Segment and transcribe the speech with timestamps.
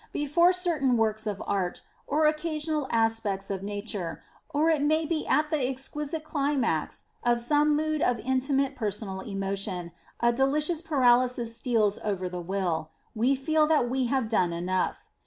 [0.13, 5.51] Before certain works of art, or occasional aspects of nature, or it may be at
[5.51, 12.27] the exquisite climax of some mood of intimate personal emotion, a delicious paralysis steals over
[12.27, 15.07] the will: we feel that we have done enough.